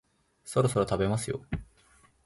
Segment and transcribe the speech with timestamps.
[0.43, 1.45] そろそろ食べますよ